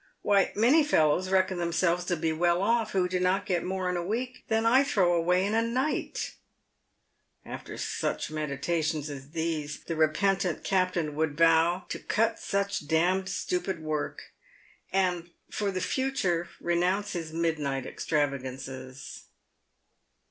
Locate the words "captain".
10.63-11.13